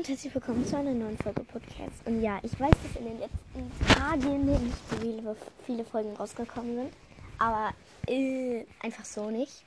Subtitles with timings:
[0.00, 2.06] und herzlich willkommen zu einer neuen Folge Podcast.
[2.06, 6.74] Und ja, ich weiß, dass in den letzten Tagen nicht so viele, viele Folgen rausgekommen
[6.74, 6.92] sind,
[7.36, 7.74] aber
[8.06, 9.62] äh, einfach so nicht,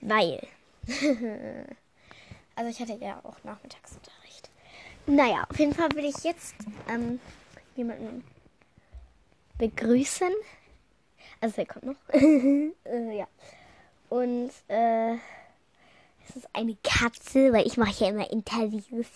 [0.00, 0.44] weil,
[2.56, 4.50] also ich hatte ja auch Nachmittagsunterricht.
[5.06, 6.56] Naja, auf jeden Fall will ich jetzt
[6.88, 7.20] ähm,
[7.76, 8.24] jemanden
[9.58, 10.32] begrüßen.
[11.40, 11.94] Also er kommt noch.
[12.12, 13.28] äh, ja.
[14.08, 15.14] Und äh,
[16.28, 19.06] es ist eine Katze, weil ich mache ja immer Interviews.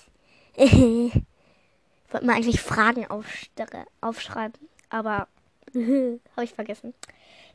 [0.56, 1.12] Ich
[2.10, 3.06] wollte mal eigentlich Fragen
[4.00, 5.28] aufschreiben, aber
[5.74, 6.94] habe ich vergessen.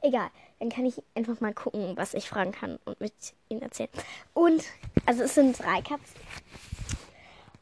[0.02, 0.30] Egal,
[0.60, 3.14] dann kann ich einfach mal gucken, was ich fragen kann und mit
[3.50, 3.90] ihnen erzählen.
[4.34, 4.64] Und,
[5.06, 6.20] also es sind drei Katzen.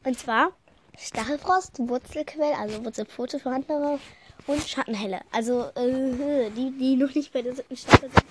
[0.04, 0.52] Und zwar
[0.98, 3.98] Stachelfrost, Wurzelquell, also Wurzelpfote für Handlanger
[4.46, 5.20] und Schattenhelle.
[5.32, 8.24] Also äh, die, die noch nicht bei der siebten Staffel sind.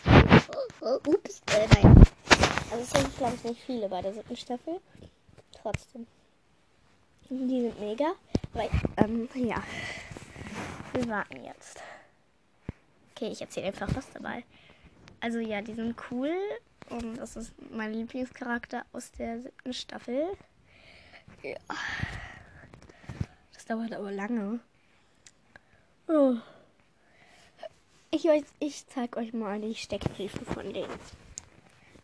[0.82, 1.96] Oh, oh, ups, äh, nein.
[2.72, 4.80] Also es sind, glaube ich, nicht viele bei der siebten Staffel.
[5.62, 6.08] Trotzdem.
[7.30, 8.14] Die sind mega.
[8.54, 9.64] Weil, ähm, ja.
[10.94, 11.82] Wir warten jetzt.
[13.12, 14.44] Okay, ich erzähle einfach was dabei.
[15.20, 16.36] Also ja, die sind cool.
[16.90, 20.38] Und das ist mein Lieblingscharakter aus der siebten Staffel.
[21.42, 21.58] Ja.
[23.54, 24.60] Das dauert aber lange.
[26.08, 26.36] Oh.
[28.12, 28.28] Ich,
[28.60, 31.00] ich zeig euch mal die Steckbriefe von denen.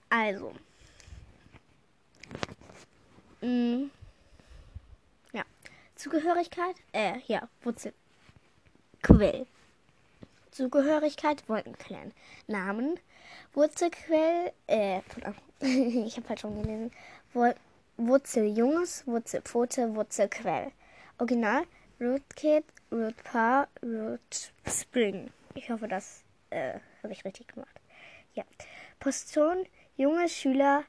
[0.09, 0.53] Also.
[3.41, 3.91] Mm.
[5.99, 6.77] Zugehörigkeit?
[6.93, 7.49] Äh, ja.
[7.61, 7.93] Wurzel.
[9.01, 9.45] Quell.
[10.49, 12.13] Zugehörigkeit Wolkenclan.
[12.47, 12.97] Namen
[13.51, 14.99] Wurzelquell, äh,
[15.59, 16.91] ich habe halt schon gelesen.
[17.33, 17.53] Wur
[17.97, 20.71] Wurzeljunges, Wurzelpfote, Wurzelquell.
[21.17, 21.65] Original
[21.99, 22.63] Rootkit,
[22.93, 25.29] Rootpaar, Root Spring.
[25.53, 27.75] Ich hoffe, das äh, habe ich richtig gemacht.
[28.35, 28.45] Ja.
[29.01, 29.65] Position
[29.97, 30.85] junge Schüler,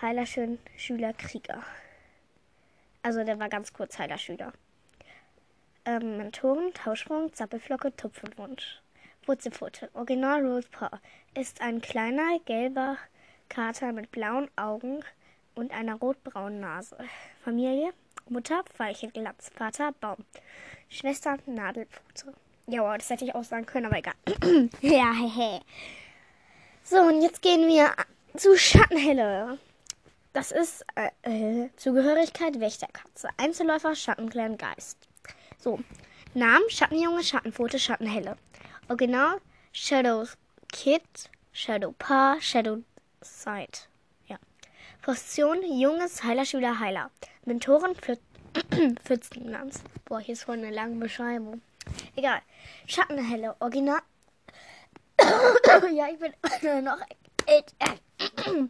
[0.00, 1.64] Heilerschön, Schüler, Krieger.
[3.06, 4.52] Also der war ganz kurz Heilerschüler.
[5.84, 8.80] Ähm, Mentoren, Tauschsprung, Zappelflocke, Tupfenwunsch.
[9.26, 9.90] Wurzelpfote.
[9.94, 10.90] Original Rose Paw
[11.38, 12.96] ist ein kleiner gelber
[13.48, 15.04] Kater mit blauen Augen
[15.54, 16.98] und einer rotbraunen Nase.
[17.44, 17.92] Familie
[18.28, 20.16] Mutter Veilchenglatz, Vater Baum,
[20.88, 22.34] Schwester Nadelpfote.
[22.66, 24.14] Ja, wow, das hätte ich auch sagen können, aber egal.
[24.80, 25.60] ja, hehe.
[26.82, 27.92] So, und jetzt gehen wir
[28.36, 29.60] zu Schattenhelle.
[30.36, 33.30] Das ist äh, äh, Zugehörigkeit Wächterkatze.
[33.38, 34.98] Einzelläufer Schattenclan Geist.
[35.58, 35.80] So,
[36.34, 38.36] Namen Schattenjunge, Schattenpfote, Schattenhelle.
[38.90, 39.40] Original
[39.72, 40.26] Shadow
[40.70, 41.00] Kid,
[41.54, 42.82] Shadow Pa, Shadow
[43.22, 43.88] Sight.
[44.26, 44.36] Ja.
[45.00, 47.10] Position junges Heilerschüler Heiler.
[47.46, 48.18] Mentoren für
[49.06, 49.84] Pfützenlands.
[50.04, 51.62] Boah, hier ist voll eine lange Beschreibung.
[52.14, 52.42] Egal.
[52.86, 54.00] Schattenhelle, Original.
[55.94, 56.98] ja, ich bin noch.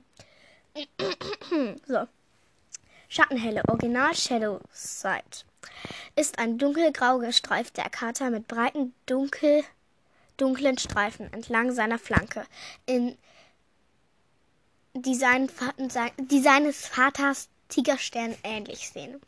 [1.87, 2.07] so.
[3.09, 5.45] Schattenhelle, Original Shadow Sight.
[6.17, 9.65] Ist ein dunkelgrau gestreifter Kater mit breiten dunkel
[10.37, 12.45] dunklen Streifen entlang seiner Flanke,
[12.85, 13.17] in
[14.95, 15.51] die, seinen,
[16.19, 19.21] die seines Vaters Tigerstern ähnlich sehen.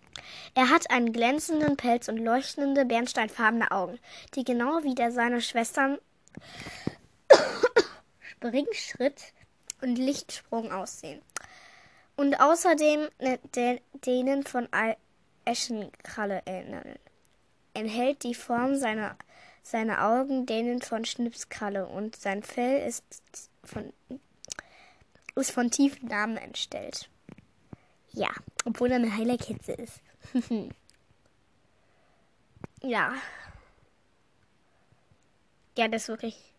[0.54, 3.98] Er hat einen glänzenden Pelz und leuchtende bernsteinfarbene Augen,
[4.34, 5.98] die genau wie der seiner Schwestern
[8.20, 9.32] Springschritt
[9.81, 11.22] und Lichtsprung aussehen.
[12.16, 13.09] Und außerdem
[13.55, 14.69] de denen von
[15.44, 16.97] Eschenkralle erinnern.
[17.75, 19.16] Enthält die Form seiner
[19.69, 23.05] seine Augen denen von Schnipskralle und sein Fell ist
[23.62, 23.93] von,
[25.34, 27.10] ist von tiefen Namen entstellt.
[28.12, 28.31] Ja,
[28.65, 30.00] obwohl er eine Heilerkitze ist.
[32.83, 33.12] ja.
[35.77, 36.55] Ja, das ist wirklich.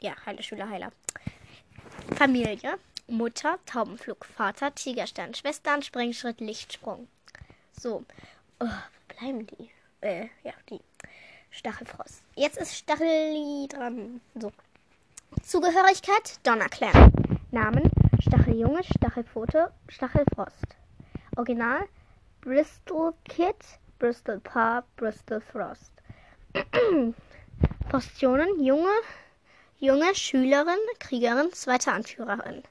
[0.00, 0.92] Ja, Heiler, Schüler, Heiler.
[2.16, 2.78] Familie.
[3.08, 7.06] Mutter, Taubenflug, Vater, Tigerstern, Schwestern, Sprengschritt, Lichtsprung.
[7.72, 8.04] So.
[8.58, 9.70] Oh, wo bleiben die?
[10.00, 10.80] Äh, ja, die.
[11.50, 12.22] Stachelfrost.
[12.34, 14.20] Jetzt ist Stacheli dran.
[14.34, 14.52] So.
[15.42, 17.12] Zugehörigkeit Donnerclan.
[17.50, 17.90] Namen
[18.20, 20.76] Stacheljunge, Stachelpfote, Stachelfrost.
[21.36, 21.86] Original
[22.40, 23.56] Bristol Kid,
[23.98, 25.92] Bristol Pa, Bristol Frost.
[27.88, 29.00] Positionen Junge,
[29.78, 32.62] junge Schülerin, Kriegerin, zweite Anführerin.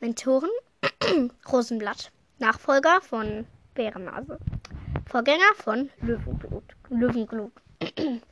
[0.00, 0.50] Mentoren
[1.52, 2.10] Rosenblatt.
[2.38, 4.38] Nachfolger von Bärennase.
[5.06, 6.64] Vorgänger von Löwenblut.
[6.88, 7.52] Löwenglut.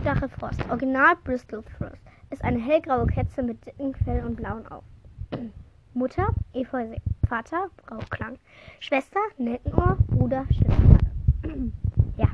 [0.00, 0.60] Stachelfrost.
[0.68, 2.02] Original Bristol Frost.
[2.30, 4.86] Ist eine hellgraue Kätze mit dickem Fell und blauen Augen.
[5.94, 6.94] Mutter Efeu
[7.28, 8.38] Vater Brauchklang.
[8.78, 9.96] Schwester Nelkenohr.
[10.08, 11.72] Bruder Schnitzkarte.
[12.16, 12.28] ja.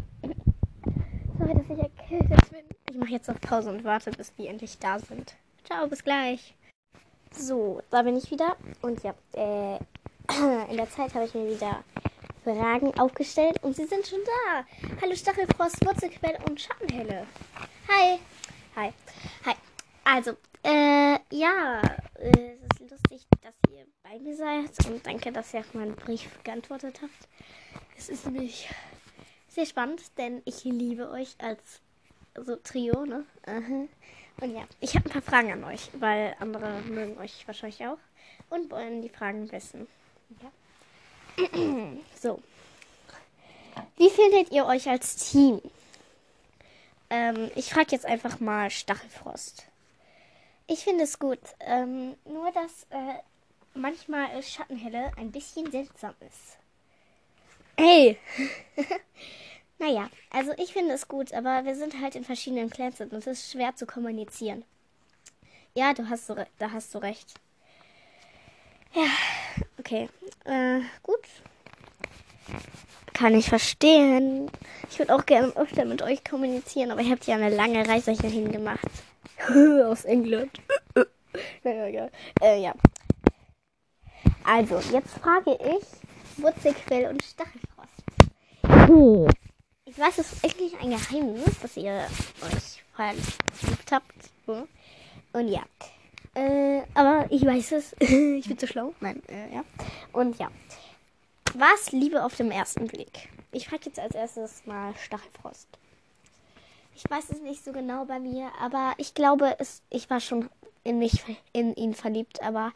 [1.39, 2.76] Sorry, dass ich erkältet bin.
[2.97, 5.37] Ich mache jetzt auf Pause und warte, bis die endlich da sind.
[5.65, 6.55] Ciao, bis gleich.
[7.31, 8.57] So, da bin ich wieder.
[8.81, 9.77] Und ja, äh,
[10.71, 11.85] in der Zeit habe ich mir wieder
[12.43, 14.65] Fragen aufgestellt und sie sind schon da.
[15.03, 17.27] Hallo Stachelfrost, Wurzelquelle und Schattenhelle.
[17.87, 18.19] Hi.
[18.77, 18.95] Hi.
[19.45, 19.55] Hi.
[20.03, 20.31] Also,
[20.63, 21.83] äh, ja,
[22.15, 25.97] äh, es ist lustig, dass ihr bei mir seid und danke, dass ihr auf meinen
[25.97, 27.29] Brief geantwortet habt.
[27.99, 28.71] Es ist nämlich
[29.49, 31.83] sehr spannend, denn ich liebe euch als
[32.45, 33.25] so Trio, ne?
[33.47, 33.89] Uh
[34.41, 37.99] Und ja, ich habe ein paar Fragen an euch, weil andere mögen euch wahrscheinlich auch
[38.51, 39.87] und wollen die Fragen wissen.
[40.43, 41.47] Ja.
[42.21, 42.43] so.
[43.97, 45.61] Wie findet ihr euch als Team?
[47.11, 49.67] Ähm, ich frage jetzt einfach mal Stachelfrost.
[50.67, 51.39] Ich finde es gut.
[51.61, 53.21] Ähm, nur, dass äh,
[53.75, 56.59] manchmal Schattenhelle ein bisschen seltsam ist.
[57.79, 58.19] Hey!
[59.79, 63.27] naja, also ich finde es gut, aber wir sind halt in verschiedenen Clans und es
[63.27, 64.65] ist schwer zu kommunizieren.
[65.73, 67.41] Ja, du hast so, da hast du recht.
[68.95, 69.07] Ja,
[69.79, 70.11] okay.
[70.45, 71.21] Äh, gut.
[73.15, 74.51] Kann ich verstehen.
[74.91, 78.13] Ich würde auch gerne öfter mit euch kommunizieren, aber ihr habt ja eine lange Reise
[78.13, 78.85] hierhin gemacht.
[79.49, 80.53] Aus England.
[81.65, 82.11] naja, egal.
[82.43, 82.75] Äh, ja.
[84.45, 88.91] Also, jetzt frage ich Wurzelquell und Stachelfrost.
[88.91, 89.27] Oh.
[89.99, 92.07] Es ist eigentlich ein Geheimnis, dass ihr
[92.43, 94.31] euch verliebt habt.
[95.33, 95.63] Und ja.
[96.35, 97.95] Äh, aber ich weiß es.
[98.01, 98.95] ich bin zu schlau.
[99.01, 99.65] Nein, äh, ja.
[100.13, 100.51] Und ja.
[101.55, 103.31] Was Liebe auf dem ersten Blick?
[103.53, 105.69] Ich frage jetzt als erstes mal Stachelfrost.
[106.95, 110.51] Ich weiß es nicht so genau bei mir, aber ich glaube, es, ich war schon
[110.85, 112.73] in mich, in ihn verliebt, aber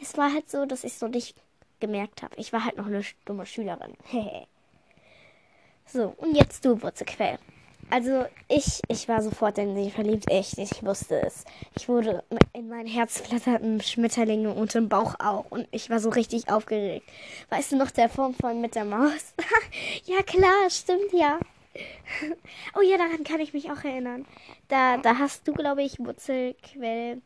[0.00, 1.36] es war halt so, dass ich es noch nicht
[1.80, 2.34] gemerkt habe.
[2.36, 3.94] Ich war halt noch eine dumme Schülerin.
[5.92, 7.38] so, und jetzt du, Wurzelquell.
[7.90, 11.44] Also ich, ich war sofort in sie verliebt, echt, ich wusste es.
[11.74, 12.22] Ich wurde,
[12.52, 17.08] in mein Herz flatterten Schmetterlinge und im Bauch auch und ich war so richtig aufgeregt.
[17.48, 19.34] Weißt du noch der Form von mit der Maus?
[20.04, 21.40] ja klar, stimmt ja.
[22.78, 24.24] oh ja, daran kann ich mich auch erinnern.
[24.68, 27.20] Da, da hast du, glaube ich, Wurzelquell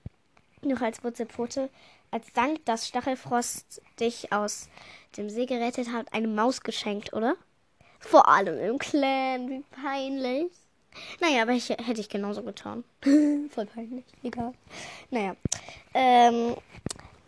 [0.62, 1.68] noch als Wurzelpfote,
[2.10, 4.70] als Dank, dass Stachelfrost dich aus
[5.18, 7.36] dem See gerettet hat, eine Maus geschenkt, oder?
[8.06, 10.52] Vor allem im Clan, wie peinlich.
[11.20, 12.84] Naja, aber ich, hätte ich genauso getan.
[13.02, 14.52] Voll peinlich, egal.
[15.10, 15.34] Naja.
[15.94, 16.54] Ähm,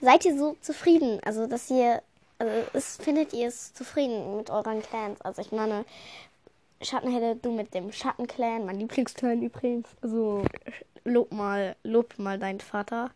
[0.01, 1.21] seid ihr so zufrieden?
[1.25, 2.03] Also, dass ihr,
[2.39, 5.21] also, ist, findet ihr es zufrieden mit euren Clans?
[5.23, 5.85] Also, ich meine,
[6.83, 9.89] Schattenhelle, du mit dem Schattenclan, mein Lieblingsclan übrigens.
[10.03, 10.45] Also,
[11.05, 13.11] lob mal, lob mal deinen Vater.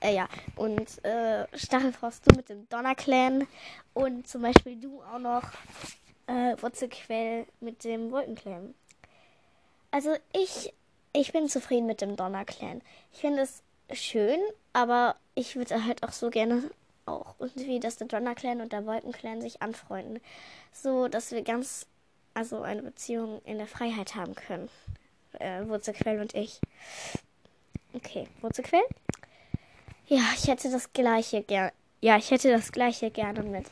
[0.00, 0.28] Äh, ja.
[0.56, 3.46] Und äh, Stachelfrost, du mit dem Donnerclan.
[3.94, 5.42] Und zum Beispiel du auch noch
[6.26, 8.74] äh, Wurzelquell mit dem Wolkenclan.
[9.90, 10.72] Also ich,
[11.12, 12.82] ich bin zufrieden mit dem Donnerclan.
[13.12, 13.62] Ich finde es
[13.92, 14.38] schön,
[14.72, 16.70] aber ich würde halt auch so gerne
[17.06, 20.20] auch irgendwie, dass der Donnerclan und der Wolkenclan sich anfreunden.
[20.72, 21.86] So, dass wir ganz,
[22.34, 24.68] also eine Beziehung in der Freiheit haben können.
[25.38, 26.60] Äh, Wurzelquell und ich.
[27.92, 28.82] Okay, Wurzelquell?
[30.06, 31.72] Ja, ich hätte das gleiche gerne.
[32.02, 33.66] Ja, ich hätte das gleiche gerne mit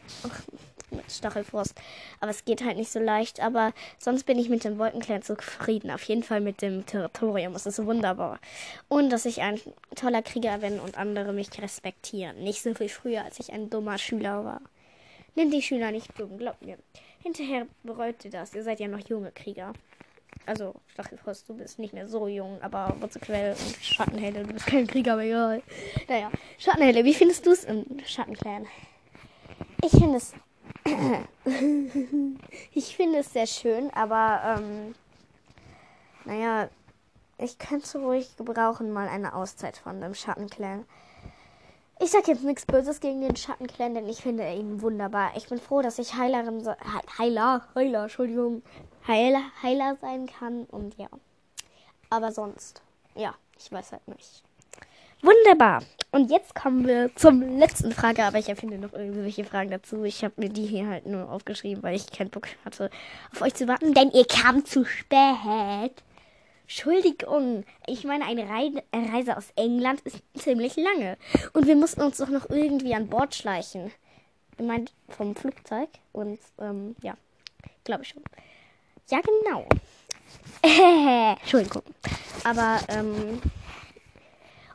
[0.91, 1.75] mit Stachelfrost.
[2.21, 3.41] Aber es geht halt nicht so leicht.
[3.41, 5.91] Aber sonst bin ich mit dem Wolkenclan zufrieden.
[5.91, 7.55] Auf jeden Fall mit dem Territorium.
[7.55, 8.39] Es ist wunderbar.
[8.89, 9.61] Und dass ich ein
[9.95, 12.43] toller Krieger bin und andere mich respektieren.
[12.43, 14.61] Nicht so wie früher, als ich ein dummer Schüler war.
[15.35, 16.79] Nimm die Schüler nicht dumm, glaubt mir.
[17.23, 18.55] Hinterher bereut ihr das.
[18.55, 19.73] Ihr seid ja noch junge Krieger.
[20.47, 24.87] Also, Stachelfrost, du bist nicht mehr so jung, aber Wurzelquell und Schattenhelle, du bist kein
[24.87, 25.63] Krieger, aber egal.
[26.09, 28.67] Naja, Schattenhelle, wie findest du es im Schattenclan?
[29.85, 30.33] Ich finde es
[32.73, 34.95] ich finde es sehr schön, aber ähm,
[36.25, 36.69] naja,
[37.39, 40.85] ich könnte ruhig gebrauchen mal eine Auszeit von dem Schattenclan.
[42.01, 45.33] Ich sag jetzt nichts Böses gegen den Schattenclan, denn ich finde ihn wunderbar.
[45.37, 46.73] Ich bin froh, dass ich Heilerin, so
[47.19, 48.63] Heiler, Heiler, Entschuldigung,
[49.07, 51.09] Heiler, Heiler sein kann und ja.
[52.11, 52.83] Aber sonst,
[53.15, 54.45] ja, ich weiß halt nicht.
[55.23, 55.83] Wunderbar.
[56.11, 60.05] Und jetzt kommen wir zum letzten Frage, aber ich erfinde noch irgendwelche Fragen dazu.
[60.05, 62.91] Ich habe mir die hier halt nur aufgeschrieben, weil ich keinen Bock hatte,
[63.33, 65.93] auf euch zu warten, denn ihr kam zu spät.
[66.63, 71.17] Entschuldigung, ich meine, eine Reise aus England ist ziemlich lange.
[71.53, 73.91] Und wir mussten uns doch noch irgendwie an Bord schleichen.
[74.59, 75.89] Ich meine, vom Flugzeug.
[76.13, 77.15] Und, ähm, ja,
[77.85, 78.23] glaube ich schon.
[79.09, 79.67] Ja, genau.
[81.41, 81.83] Entschuldigung.
[82.45, 83.41] Aber, ähm,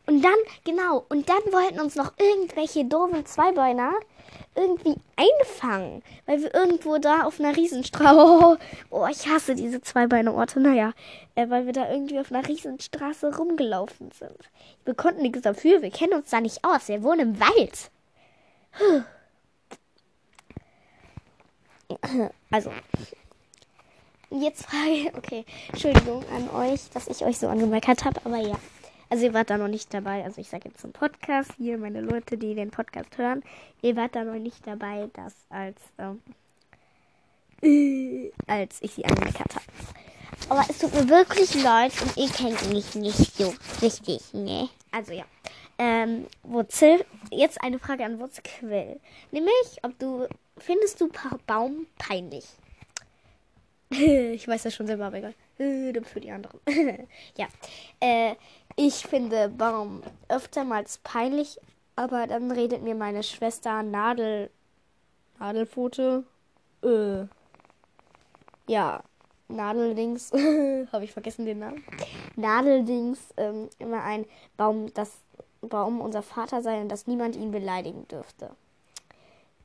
[0.06, 3.94] und dann, genau, und dann wollten uns noch irgendwelche doofen Zweibeiner
[4.56, 10.94] irgendwie einfangen, weil wir irgendwo da auf einer Riesenstraße, oh, ich hasse diese Zweibeine-Orte, naja,
[11.36, 14.38] äh, weil wir da irgendwie auf einer Riesenstraße rumgelaufen sind.
[14.86, 17.92] Wir konnten nichts dafür, wir kennen uns da nicht aus, wir wohnen im Wald.
[22.50, 22.72] Also,
[24.32, 28.58] jetzt frage okay, Entschuldigung an euch, dass ich euch so angemeckert habe, aber ja.
[29.14, 30.24] Also ihr wart da noch nicht dabei.
[30.24, 33.44] Also ich sage jetzt zum Podcast hier, meine Leute, die den Podcast hören,
[33.84, 36.20] ihr wart da noch nicht dabei, dass als ähm,
[37.62, 39.66] äh, als ich sie angemeckert habe.
[40.50, 43.54] Aber es tut mir wirklich leid und ich kenne mich nicht so
[43.84, 44.68] richtig, ne?
[44.92, 45.26] Also ja.
[45.78, 49.00] Ähm, Wurzel, jetzt eine Frage an Wurzelquell.
[49.30, 50.28] Nämlich, ob du,
[50.58, 51.12] findest du
[51.46, 52.46] Baum peinlich?
[53.92, 55.36] ich weiß das schon selber, aber egal.
[55.60, 56.60] Äh, für die anderen.
[57.38, 57.48] ja.
[58.00, 58.36] Äh,
[58.76, 61.60] ich finde Baum öftermals peinlich,
[61.96, 64.50] aber dann redet mir meine Schwester Nadel.
[65.40, 66.24] Nadelfote.
[66.84, 67.26] Äh.
[68.68, 69.04] Ja.
[69.48, 70.32] Nadeldings.
[70.92, 71.84] Habe ich vergessen den Namen.
[72.36, 73.20] Nadeldings.
[73.38, 74.26] Ähm, immer ein
[74.58, 75.12] Baum, das
[75.62, 78.52] Baum unser Vater sei und dass niemand ihn beleidigen dürfte.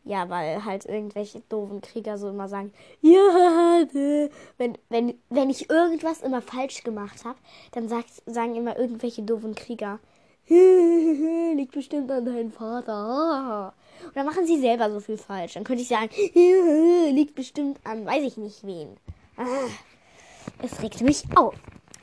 [0.08, 2.72] Ja, weil halt irgendwelche doofen Krieger so immer sagen,
[3.02, 3.84] ja,
[4.56, 7.38] wenn, wenn, wenn ich irgendwas immer falsch gemacht habe,
[7.72, 9.98] dann sagt, sagen immer irgendwelche doofen Krieger,
[10.48, 13.74] liegt bestimmt an deinem Vater.
[14.02, 15.52] Und dann machen sie selber so viel falsch.
[15.52, 16.08] Dann könnte ich sagen,
[17.14, 18.96] liegt bestimmt an, weiß ich nicht wen.
[19.36, 19.68] Ah,
[20.62, 21.54] es regt mich auf.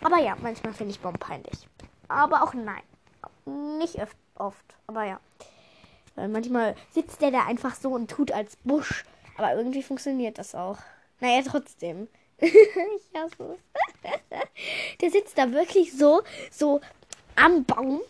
[0.04, 1.68] Aber ja, manchmal finde ich Bomben peinlich.
[2.08, 2.84] Aber auch nein.
[3.80, 3.98] Nicht
[4.36, 4.76] oft.
[4.86, 5.20] Aber ja.
[6.16, 9.04] Weil manchmal sitzt der da einfach so und tut als Busch.
[9.38, 10.78] Aber irgendwie funktioniert das auch.
[11.20, 12.08] Naja, trotzdem.
[12.38, 12.52] ich
[13.14, 13.58] hasse
[14.04, 14.20] es.
[15.02, 16.82] der sitzt da wirklich so, so
[17.36, 18.02] am Baum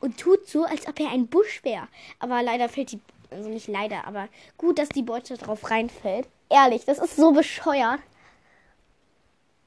[0.00, 1.88] und tut so, als ob er ein Busch wäre.
[2.18, 6.28] Aber leider fällt die, also nicht leider, aber gut, dass die Beute drauf reinfällt.
[6.48, 8.00] Ehrlich, das ist so bescheuert.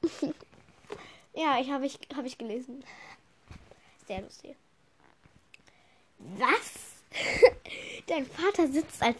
[1.34, 2.84] ja, ich habe ich, hab ich gelesen.
[4.06, 4.56] Sehr lustig.
[6.18, 6.93] Was?
[8.06, 9.18] Dein Vater sitzt als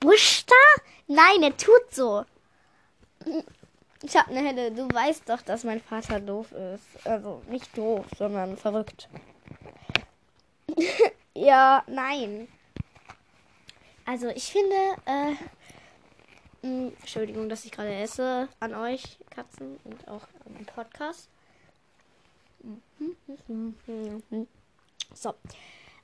[0.00, 0.82] Busch da?
[1.06, 2.24] Nein, er tut so.
[4.02, 7.06] Ich hab eine Helle, du weißt doch, dass mein Vater doof ist.
[7.06, 9.08] Also nicht doof, sondern verrückt.
[11.34, 12.48] ja, nein.
[14.04, 14.76] Also ich finde,
[15.06, 15.32] äh,
[16.66, 21.28] mh, Entschuldigung, dass ich gerade esse an euch, Katzen, und auch an meinem Podcast.
[25.14, 25.34] So.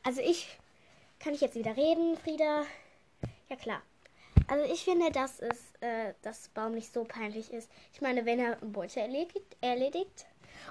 [0.03, 0.59] Also ich
[1.23, 2.65] kann ich jetzt wieder reden, Frieda?
[3.49, 3.83] Ja klar.
[4.49, 7.71] Also ich finde, dass es, äh, dass Baum nicht so peinlich ist.
[7.95, 10.27] Ich meine, wenn er eine Beute erledigt, erledigt.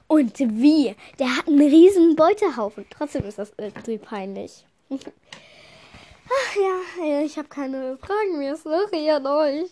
[0.07, 0.95] Und wie?
[1.19, 2.85] Der hat einen riesen Beutehaufen.
[2.89, 4.65] Trotzdem ist das irgendwie peinlich.
[4.89, 8.55] Ach ja, ich habe keine Fragen mehr.
[8.55, 9.69] Sorry an euch.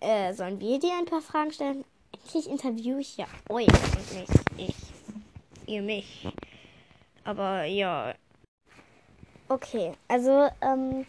[0.00, 1.84] Äh, sollen wir dir ein paar Fragen stellen?
[2.14, 4.74] Eigentlich interview ich ja euch und nicht ich.
[5.66, 6.28] Ihr mich.
[7.24, 8.14] Aber ja,
[9.50, 11.06] Okay, also ähm,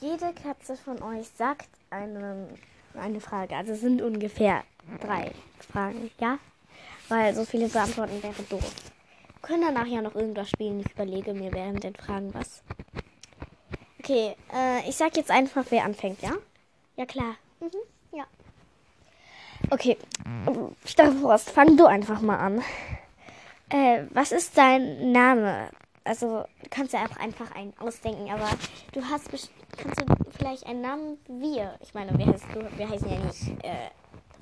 [0.00, 2.48] jede Katze von euch sagt eine,
[2.94, 3.56] eine Frage.
[3.56, 4.64] Also es sind ungefähr
[5.00, 5.30] drei
[5.72, 6.38] Fragen, ja?
[7.08, 8.74] Weil so viele beantworten wäre doof.
[9.40, 10.80] Können danach ja noch irgendwas spielen.
[10.80, 12.62] Ich überlege mir während den Fragen was.
[13.98, 16.32] Okay, äh, ich sag jetzt einfach, wer anfängt, ja?
[16.96, 17.36] Ja, klar.
[17.60, 17.70] Mhm,
[18.12, 18.24] ja.
[19.70, 19.96] Okay,
[20.84, 22.62] Staffelfrost, fang du einfach mal an.
[23.70, 25.70] Äh, was ist dein Name?
[26.04, 28.48] Also du kannst ja einfach, einen ausdenken, aber
[28.92, 30.04] du hast kannst du
[30.36, 31.74] vielleicht einen Namen wir.
[31.80, 33.90] Ich meine, wir heißen, wir heißen ja nicht äh,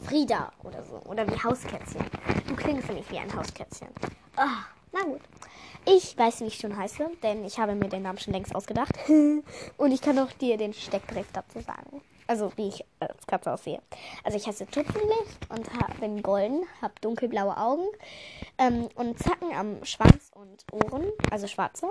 [0.00, 2.04] Frieda oder so oder wie Hauskätzchen.
[2.46, 3.88] Du klingst nicht wie ein Hauskätzchen.
[4.36, 4.62] Oh,
[4.92, 5.20] na gut.
[5.84, 8.92] Ich weiß, wie ich schon heiße, denn ich habe mir den Namen schon längst ausgedacht.
[9.76, 12.02] Und ich kann auch dir den Steckbrief dazu sagen.
[12.28, 13.80] Also, wie ich als Katze aussehe.
[14.22, 17.86] Also, ich heiße Tupfenlicht und hab, bin golden, habe dunkelblaue Augen
[18.58, 21.88] ähm, und Zacken am Schwanz und Ohren, also schwarze.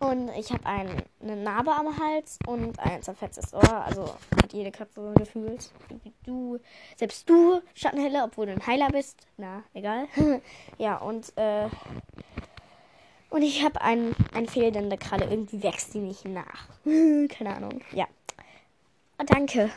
[0.00, 3.84] Und ich habe ein, eine Narbe am Hals und ein zerfetztes Ohr.
[3.84, 5.70] Also hat jede Katze gefühlt.
[6.24, 6.58] Du,
[6.96, 9.26] selbst du, Schattenhelle, obwohl du ein Heiler bist.
[9.36, 10.06] Na, egal.
[10.78, 11.68] ja, und, äh,
[13.30, 15.26] und ich habe ein, ein fehlende Kralle.
[15.30, 16.68] Irgendwie wächst die nicht nach.
[17.28, 17.80] Keine Ahnung.
[17.92, 18.06] Ja.
[19.20, 19.68] Oh, danke.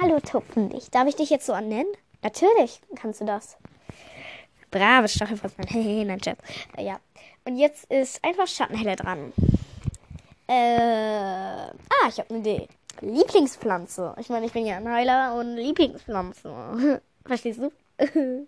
[0.00, 0.94] Hallo Tupfenlicht.
[0.94, 1.92] Darf ich dich jetzt so annennen?
[2.22, 3.56] Natürlich kannst du das.
[4.70, 5.66] Brave Stachelfressmann.
[5.68, 6.38] Hehe, nein, Chat.
[6.76, 7.00] Äh, ja.
[7.44, 9.32] Und jetzt ist einfach Schattenhelle dran.
[10.46, 10.54] Äh.
[10.54, 12.68] Ah, ich habe eine Idee.
[13.00, 14.14] Lieblingspflanze.
[14.20, 17.02] Ich meine, ich bin ja ein Heiler und Lieblingspflanze.
[17.26, 17.72] Verstehst du?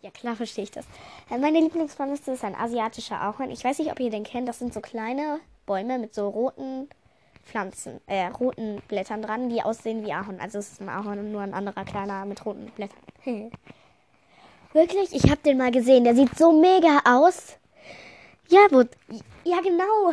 [0.00, 0.86] ja, klar verstehe ich das.
[1.28, 3.50] Äh, meine Lieblingspflanze ist ein asiatischer Ahorn.
[3.50, 4.48] Ich weiß nicht, ob ihr den kennt.
[4.48, 6.88] Das sind so kleine Bäume mit so roten
[7.46, 10.40] Pflanzen, äh, roten Blättern dran, die aussehen wie Ahorn.
[10.40, 12.98] Also es ist ein Ahorn, nur ein anderer kleiner mit roten Blättern.
[14.72, 15.14] Wirklich?
[15.14, 16.04] Ich hab den mal gesehen.
[16.04, 17.56] Der sieht so mega aus.
[18.48, 18.80] Ja, wo,
[19.44, 20.12] ja genau.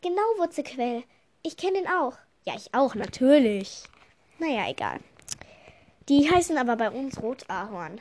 [0.00, 1.02] Genau, Wurzelquell.
[1.42, 2.14] Ich kenne den auch.
[2.44, 3.82] Ja, ich auch, natürlich.
[4.38, 5.00] Naja, egal.
[6.08, 8.00] Die heißen aber bei uns Rotahorn.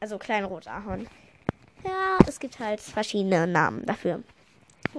[0.00, 1.08] Also klein Rotahorn.
[1.84, 4.22] Ja, es gibt halt verschiedene Namen dafür.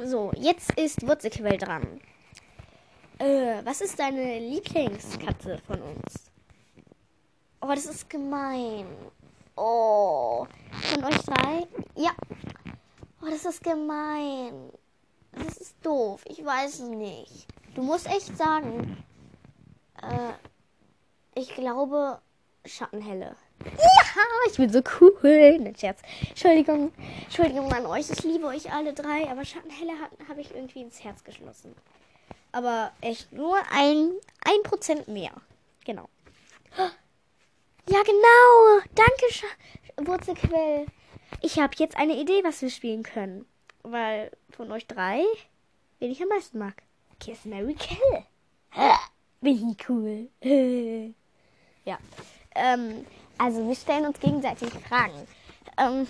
[0.03, 2.01] So, jetzt ist Wurzelquell dran.
[3.19, 6.31] Äh, was ist deine Lieblingskatze von uns?
[7.59, 8.85] Oh, das ist gemein.
[9.57, 11.67] Oh, von euch drei?
[11.95, 12.11] Ja.
[13.21, 14.71] Oh, das ist gemein.
[15.33, 16.23] Das ist doof.
[16.29, 17.45] Ich weiß es nicht.
[17.75, 19.03] Du musst echt sagen.
[20.01, 20.31] Äh,
[21.35, 22.21] ich glaube,
[22.65, 23.35] Schattenhelle.
[23.65, 25.59] Ja, ich bin so cool.
[25.59, 26.01] Nicht Scherz.
[26.29, 28.09] Entschuldigung, Entschuldigung an euch.
[28.09, 29.91] Ich liebe euch alle drei, aber Schattenhelle
[30.29, 31.75] habe ich irgendwie ins Herz geschlossen.
[32.51, 34.11] Aber echt nur ein,
[34.43, 35.31] ein Prozent mehr.
[35.85, 36.09] Genau.
[36.77, 38.85] Ja, genau.
[38.95, 39.43] Danke, Sch
[39.97, 40.85] Wurzelquell.
[41.41, 43.45] Ich habe jetzt eine Idee, was wir spielen können.
[43.83, 45.23] Weil von euch drei,
[45.99, 46.75] wen ich am meisten mag.
[47.19, 48.23] Kiss Mary Kill.
[49.41, 50.29] Bin ich cool.
[51.85, 51.97] ja.
[52.55, 53.05] Ähm,
[53.37, 55.27] also wir stellen uns gegenseitig Fragen.
[55.77, 56.07] Ähm,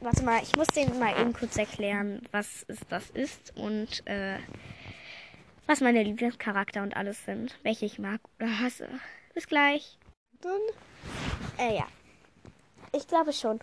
[0.00, 4.38] warte mal, ich muss denen mal eben kurz erklären, was es das ist und äh,
[5.66, 8.88] was meine Lieblingscharakter und alles sind, welche ich mag oder hasse.
[9.34, 9.98] Bis gleich.
[10.40, 10.60] Dann,
[11.58, 11.86] äh, ja.
[12.92, 13.60] Ich glaube schon.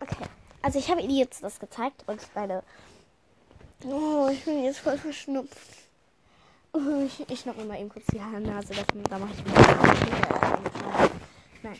[0.00, 0.24] Okay.
[0.62, 2.62] Also ich habe Ihnen jetzt das gezeigt und meine...
[3.84, 5.88] Oh, ich bin jetzt voll verschnupft.
[6.72, 11.10] Oh, ich, ich schnapp mir mal eben kurz die Nase, das, da mache ich mal...
[11.62, 11.78] Nein.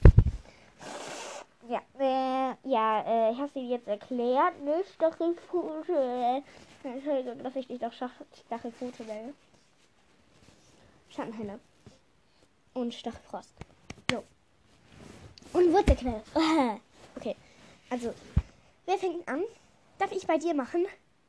[1.69, 4.62] Ja, äh, ja, äh, ich habe sie jetzt erklärt.
[4.62, 6.43] Ne, Stachelfute.
[6.83, 9.33] Entschuldigung, dass ich dich doch Stachelfute nenne.
[11.14, 11.61] Schattenhelle.
[12.75, 13.54] Und Stachelfrost.
[14.11, 14.25] So.
[15.52, 16.23] Und Wurzelquell.
[17.14, 17.37] Okay.
[17.90, 18.14] Also,
[18.87, 19.42] wer fängt an?
[19.99, 20.87] Darf ich bei dir machen?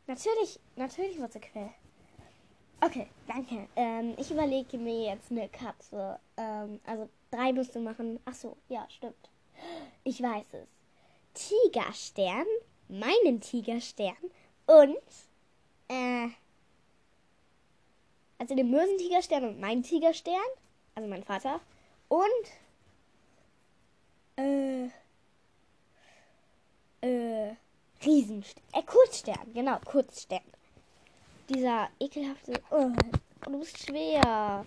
[0.07, 1.71] Natürlich, natürlich Wurzelquell.
[2.79, 3.67] Okay, danke.
[3.75, 6.19] Ähm, ich überlege mir jetzt eine Katze.
[6.37, 8.19] Ähm, also drei musst du machen.
[8.25, 9.29] Ach so, ja, stimmt.
[10.03, 10.67] Ich weiß es.
[11.33, 12.45] Tigerstern,
[12.87, 14.15] meinen Tigerstern
[14.65, 14.97] und
[15.89, 16.27] äh,
[18.43, 20.33] also den Mösentigerstern und meinen Tigerstern,
[20.95, 21.61] also mein Vater
[22.09, 22.45] und
[24.35, 24.89] äh,
[26.99, 27.55] äh,
[28.03, 30.41] Riesenstern, äh, Kurzstern, genau, Kurzstern.
[31.47, 32.91] Dieser ekelhafte, oh,
[33.45, 34.65] du bist schwer.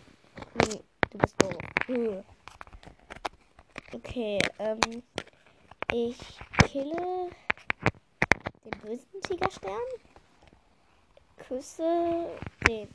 [0.54, 2.24] Nee, du bist doof.
[3.92, 5.02] Okay, ähm,
[5.92, 6.16] ich
[6.64, 7.28] kille
[8.64, 9.76] den bösen Tigerstern,
[11.36, 12.26] küsse
[12.66, 12.88] den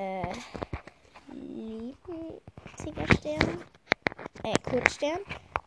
[0.00, 0.32] äh,
[1.32, 2.40] lieben
[2.82, 3.62] Tigerstern,
[4.44, 5.20] äh, Kurzstern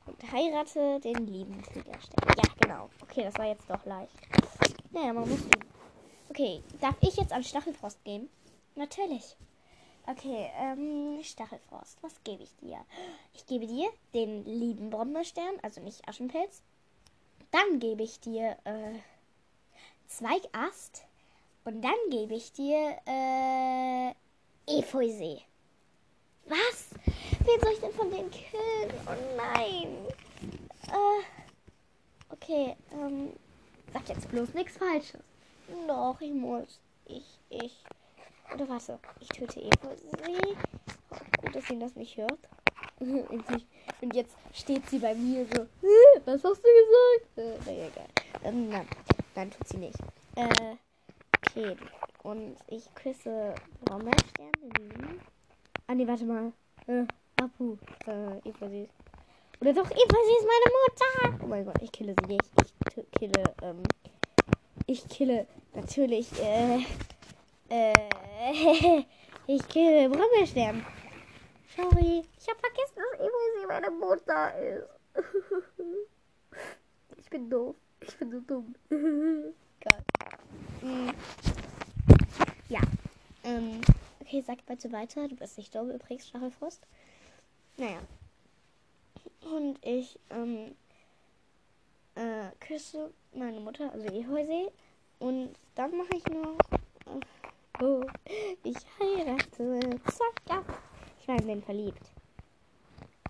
[0.07, 2.35] und heirate den lieben Tigerstern.
[2.37, 2.89] Ja, genau.
[3.01, 4.11] Okay, das war jetzt doch leicht.
[4.91, 5.69] Naja, man muss üben.
[6.29, 8.27] Okay, darf ich jetzt an Stachelfrost gehen?
[8.75, 9.35] Natürlich.
[10.07, 12.01] Okay, ähm, Stachelfrost.
[12.01, 12.79] Was gebe ich dir?
[13.33, 16.61] Ich gebe dir den lieben Brombeerstern, also nicht Aschenpelz.
[17.51, 18.99] Dann gebe ich dir äh,
[20.07, 21.05] Zweigast.
[21.65, 24.13] Und dann gebe ich dir äh,
[24.67, 25.41] Efeusee.
[26.45, 26.89] Was?
[27.45, 28.93] Wen soll ich denn von denen killen?
[29.05, 30.07] Oh nein.
[30.87, 31.23] Äh,
[32.29, 33.33] okay, ähm,
[33.91, 35.21] sag jetzt bloß nichts Falsches.
[35.87, 36.79] Doch, ich muss.
[37.05, 37.83] Ich, ich.
[38.53, 39.95] Oder warte, ich töte Eva.
[39.95, 40.55] Sie.
[41.41, 42.39] Gut, dass sie das nicht hört.
[42.99, 45.65] Und jetzt steht sie bei mir so.
[46.25, 47.37] Was hast du gesagt?
[47.37, 48.07] Äh, naja, egal.
[48.43, 48.87] Ähm, nein,
[49.35, 49.97] nein, tut sie nicht.
[50.35, 50.75] Äh,
[51.47, 51.75] okay.
[52.23, 54.51] Und ich küsse Brombeerstern.
[55.87, 56.53] Ah, nee, warte mal.
[56.87, 57.03] Äh,
[57.41, 57.77] Apu.
[58.07, 58.93] Äh, Eva, sie ist.
[59.59, 61.37] Oder doch, Eva, sie ist meine Mutter.
[61.43, 62.49] Oh mein Gott, ich kille sie nicht.
[62.95, 63.83] Ich kille, ähm.
[64.87, 66.85] Ich kille natürlich, äh.
[67.69, 67.93] Äh,
[69.47, 70.85] ich kille Brümmelstern.
[71.75, 74.87] Sorry, ich habe vergessen, dass Evosi meine Mutter ist.
[77.17, 77.75] ich bin doof.
[77.99, 78.75] Ich bin so dumm.
[79.79, 80.03] Geil.
[80.81, 81.11] Mm.
[82.69, 82.81] Ja.
[83.43, 83.81] Ähm,
[84.21, 85.27] okay, sag bitte weiter.
[85.27, 86.85] Du bist nicht dumm übrigens, Stachelfrost.
[87.77, 87.99] Naja.
[89.41, 90.75] Und ich, ähm,
[92.15, 94.71] äh, küsse meine Mutter, also Ehäuse.
[95.19, 96.57] Und dann mache ich noch
[97.81, 98.03] Oh,
[98.63, 99.99] ich heirate.
[100.05, 100.63] Zack, ja.
[101.19, 102.11] Ich war in den verliebt.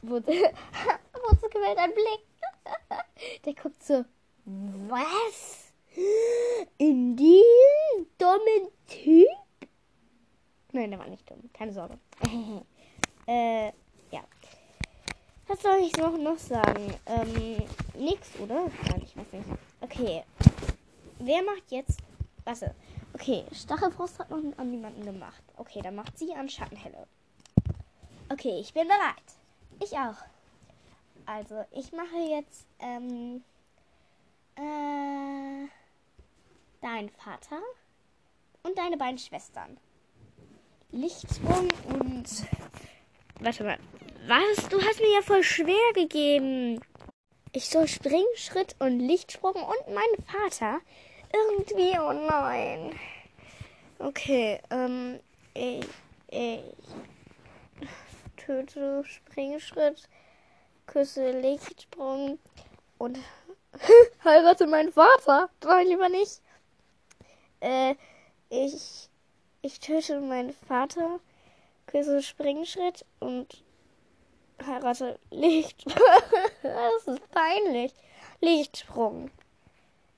[0.02, 0.32] Wurde,
[1.14, 2.26] wozu gewählt ein Blick?
[3.46, 4.04] Der guckt so,
[4.46, 5.63] was?
[6.78, 9.28] In diesen dummen Typ?
[10.72, 11.50] Nein, der war nicht dumm.
[11.54, 12.00] Keine Sorge.
[13.28, 13.68] äh,
[14.12, 14.24] ja.
[15.48, 16.94] Was soll ich noch, noch sagen?
[17.06, 17.58] Ähm,
[17.96, 18.70] nix, oder?
[18.90, 19.46] Nein, ich weiß nicht.
[19.82, 20.24] Okay.
[21.20, 22.00] Wer macht jetzt.
[22.44, 22.74] Warte.
[23.14, 25.44] Okay, Stachelfrost hat noch an niemanden gemacht.
[25.58, 27.08] Okay, dann macht sie an Schattenhelle.
[28.30, 29.38] Okay, ich bin bereit.
[29.80, 30.18] Ich auch.
[31.26, 33.44] Also, ich mache jetzt ähm,
[34.56, 35.68] äh,
[36.84, 37.62] dein Vater
[38.64, 39.78] und deine beiden Schwestern.
[40.92, 42.26] Lichtsprung und.
[43.40, 43.80] Warte mal.
[44.28, 44.70] Was?
[44.70, 46.80] Du hast mir ja voll schwer gegeben.
[47.52, 50.82] Ich soll Springschritt und Lichtsprung und meinen Vater.
[51.32, 53.00] Irgendwie, oh nein.
[54.00, 55.20] Okay, ähm,
[55.54, 55.86] ich,
[56.30, 56.62] ich
[58.38, 60.10] töte Springschritt,
[60.86, 62.40] küsse Lichtsprung
[62.98, 63.18] und
[64.24, 65.50] heirate meinen Vater.
[65.64, 66.43] Nein, lieber nicht.
[67.64, 67.96] Äh,
[68.50, 69.10] ich,
[69.62, 71.22] ich töte meinen Vater,
[71.88, 73.64] küsse Springschritt und
[74.66, 75.96] heirate Lichtsprung.
[76.62, 77.94] das ist peinlich.
[78.42, 79.32] Lichtsprung.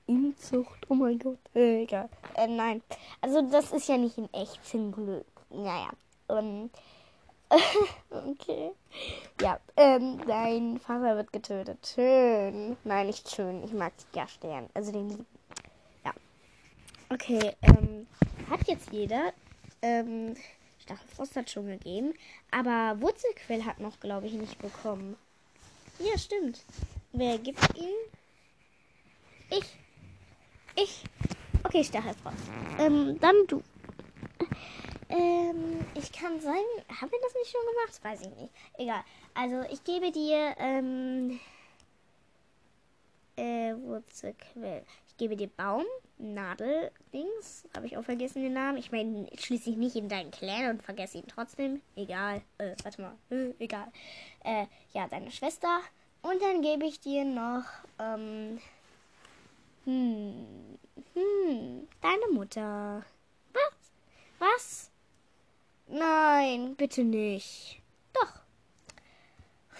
[0.08, 1.38] Inzucht, oh mein Gott.
[1.54, 2.08] Äh, egal.
[2.34, 2.82] Äh, nein.
[3.20, 5.26] Also das ist ja nicht in echt zum Glück.
[5.50, 5.90] Naja.
[6.28, 6.68] Ähm,
[8.10, 8.72] okay.
[9.40, 11.94] Ja, ähm, dein Vater wird getötet.
[11.94, 12.76] Schön.
[12.82, 13.62] Nein, nicht schön.
[13.62, 14.68] Ich mag ja Stern.
[14.74, 15.35] Also den lieben.
[17.08, 18.06] Okay, ähm,
[18.50, 19.32] hat jetzt jeder.
[19.82, 20.34] Ähm,
[20.82, 22.14] Stachelfrost hat schon gegeben.
[22.50, 25.16] Aber Wurzelquell hat noch, glaube ich, nicht bekommen.
[25.98, 26.64] Ja, stimmt.
[27.12, 27.94] Wer gibt ihn?
[29.50, 29.76] Ich.
[30.74, 31.04] Ich.
[31.62, 32.36] Okay, Stachelfrost.
[32.78, 33.62] Ähm, dann du.
[35.08, 38.00] Ähm, ich kann sagen, haben wir das nicht schon gemacht?
[38.02, 38.52] Weiß ich nicht.
[38.78, 39.04] Egal.
[39.34, 41.38] Also, ich gebe dir, ähm,
[43.36, 44.84] äh, Wurzelquell.
[45.18, 45.84] Gebe dir Baum,
[46.18, 47.66] Nadel, Dings.
[47.74, 48.76] Habe ich auch vergessen den Namen.
[48.76, 51.80] Ich meine, schließlich nicht in deinen Clan und vergesse ihn trotzdem.
[51.94, 52.42] Egal.
[52.58, 53.16] Äh, warte mal.
[53.30, 53.86] Äh, egal.
[54.44, 55.80] Äh, ja, deine Schwester.
[56.22, 57.64] Und dann gebe ich dir noch,
[57.98, 58.60] ähm,
[59.84, 60.78] hm,
[61.14, 63.04] hm, deine Mutter.
[63.52, 63.92] Was?
[64.38, 64.90] Was?
[65.86, 67.80] Nein, bitte nicht.
[68.12, 68.40] Doch.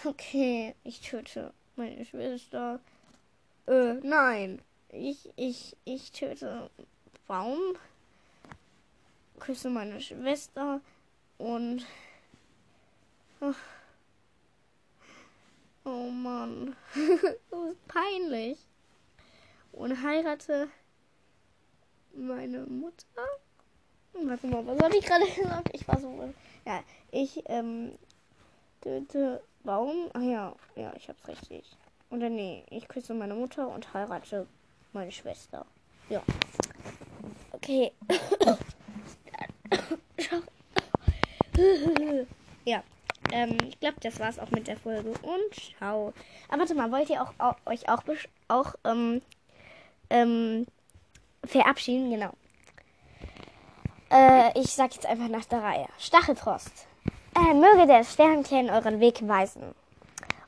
[0.05, 2.81] Okay, ich töte meine Schwester.
[3.67, 4.63] Äh, nein.
[4.99, 6.71] Ich, ich, ich töte
[7.27, 7.59] Baum.
[9.39, 10.81] Küsse meine Schwester
[11.37, 11.85] und.
[13.43, 13.53] Oh,
[15.85, 16.75] oh Mann.
[16.95, 18.59] das ist peinlich.
[19.73, 20.69] Und heirate
[22.15, 23.05] meine Mutter.
[24.15, 25.69] Warte mal, was habe ich gerade gesagt?
[25.73, 26.33] Ich war so.
[26.65, 27.99] Ja, ich ähm,
[28.81, 30.11] töte Baum.
[30.15, 31.77] Ach ja, ja, ich hab's richtig.
[32.09, 34.47] Oder nee, ich küsse meine Mutter und heirate
[34.97, 35.65] meine Schwester.
[36.09, 36.23] Ja.
[37.53, 37.93] Okay.
[42.65, 42.83] ja.
[43.31, 45.11] Ähm, ich glaube, das war's auch mit der Folge.
[45.11, 46.15] Und ciao.
[46.49, 48.03] Aber warte mal, wollt ihr auch, auch euch auch,
[48.49, 49.21] auch ähm,
[50.09, 50.67] ähm,
[51.45, 52.11] verabschieden?
[52.11, 52.33] Genau.
[54.11, 55.89] Äh, ich sag jetzt einfach nach der Reihe.
[55.99, 56.87] Stachelfrost.
[57.35, 59.75] Äh, möge der Sternclan euren Weg weisen.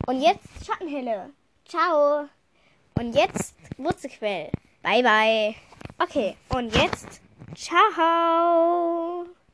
[0.07, 1.31] Und jetzt Schattenhelle.
[1.67, 2.29] Ciao.
[2.95, 4.51] Und jetzt Wurzelquell.
[4.83, 5.55] Bye bye.
[5.99, 7.21] Okay, und jetzt
[7.55, 9.25] ciao.